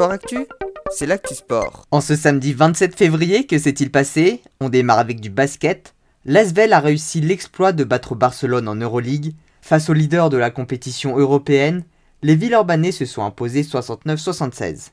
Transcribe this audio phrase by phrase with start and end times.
[0.00, 0.46] Sport Actu,
[0.90, 1.86] c'est l'actu sport.
[1.90, 4.40] En ce samedi 27 février, que s'est-il passé?
[4.58, 5.94] On démarre avec du basket.
[6.24, 9.34] L'Asvel a réussi l'exploit de battre Barcelone en Euroleague.
[9.60, 11.84] Face au leader de la compétition européenne,
[12.22, 14.92] les Villeurbanais se sont imposés 69-76.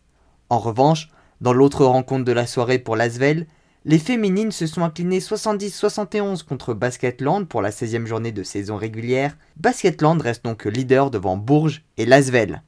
[0.50, 1.08] En revanche,
[1.40, 3.48] dans l'autre rencontre de la soirée pour l'Asvel,
[3.86, 9.38] les féminines se sont inclinées 70-71 contre Basketland pour la 16e journée de saison régulière.
[9.56, 12.62] Basketland reste donc leader devant Bourges et l'Asvel.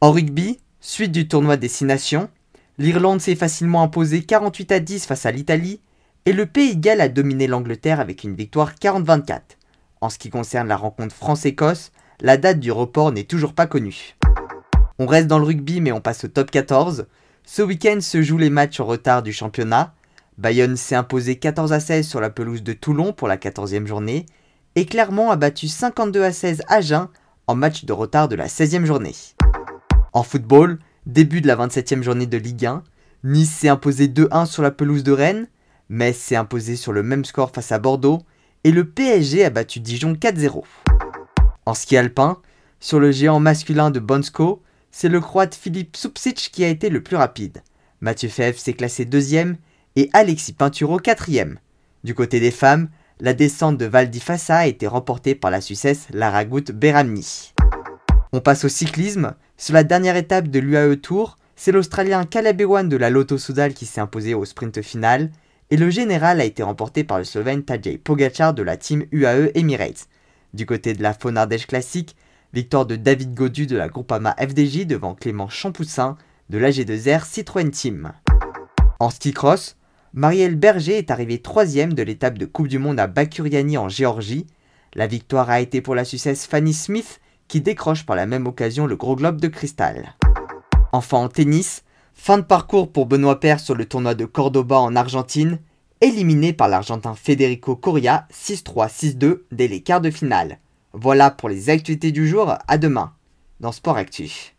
[0.00, 2.28] En rugby, suite du tournoi des Six Nations,
[2.76, 5.80] l'Irlande s'est facilement imposée 48 à 10 face à l'Italie
[6.26, 9.40] et le Pays Galles a dominé l'Angleterre avec une victoire 40-24.
[10.02, 14.14] En ce qui concerne la rencontre France-Écosse, la date du report n'est toujours pas connue.
[14.98, 17.06] On reste dans le rugby mais on passe au top 14.
[17.46, 19.94] Ce week-end se jouent les matchs en retard du championnat.
[20.36, 24.26] Bayonne s'est imposé 14 à 16 sur la pelouse de Toulon pour la 14e journée
[24.76, 27.08] et Clermont a battu 52 à 16 à Agen
[27.46, 29.14] en match de retard de la 16e journée.
[30.14, 32.84] En football, début de la 27e journée de Ligue 1,
[33.24, 35.48] Nice s'est imposé 2-1 sur la pelouse de Rennes,
[35.88, 38.22] Metz s'est imposé sur le même score face à Bordeaux,
[38.62, 40.62] et le PSG a battu Dijon 4-0.
[41.66, 42.38] En ski alpin,
[42.78, 47.02] sur le géant masculin de Bonsko, c'est le croate Philippe Supsic qui a été le
[47.02, 47.64] plus rapide.
[48.00, 49.56] Mathieu Fèvre s'est classé deuxième
[49.96, 51.58] et Alexis Pinturo quatrième.
[52.04, 55.60] Du côté des femmes, la descente de Val di Fassa a été remportée par la
[55.60, 57.52] Suissesse Lara Gut Beramni.
[58.32, 59.34] On passe au cyclisme.
[59.56, 63.72] Sur la dernière étape de l'UAE Tour, c'est l'Australien Caleb Ewan de la Lotto Soudal
[63.72, 65.30] qui s'est imposé au sprint final,
[65.70, 69.52] et le général a été remporté par le Slovène Tadej Pogacar de la team UAE
[69.54, 70.08] Emirates.
[70.54, 72.16] Du côté de la Faune Ardèche classique,
[72.52, 76.16] victoire de David Godu de la Groupama FDJ devant Clément Champoussin
[76.50, 78.12] de la G2R Citroën Team.
[78.98, 79.76] En ski cross,
[80.14, 84.46] Marielle Berger est arrivée troisième de l'étape de Coupe du Monde à Bakuriani en Géorgie.
[84.94, 88.86] La victoire a été pour la Suissesse Fanny Smith qui décroche par la même occasion
[88.86, 90.14] le gros globe de cristal.
[90.92, 91.82] Enfin en tennis,
[92.14, 95.58] fin de parcours pour Benoît Paire sur le tournoi de Cordoba en Argentine,
[96.00, 100.58] éliminé par l'Argentin Federico Coria 6-3-6-2 dès les quarts de finale.
[100.92, 103.14] Voilà pour les actualités du jour, à demain
[103.60, 104.52] dans Sport Actu.